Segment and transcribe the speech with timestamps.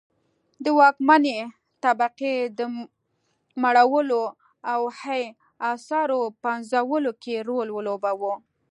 [0.63, 1.37] د واکمنې
[1.83, 2.59] طبقې د
[3.61, 4.23] مړولو
[4.73, 5.23] او هي
[5.73, 8.33] اثارو پنځولو کې رول ولوباوه.